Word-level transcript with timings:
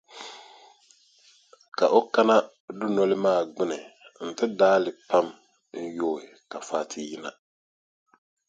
Ka 1.77 1.85
o 1.97 1.99
kana 2.13 2.35
dunoli 2.79 3.15
maa 3.23 3.41
gbuni 3.53 3.79
nti 4.27 4.43
daai 4.59 4.79
li 4.85 4.91
pam 5.09 5.27
n-yooi 5.81 6.25
ka 6.49 6.57
Fati 6.67 6.99
yina. 7.09 7.31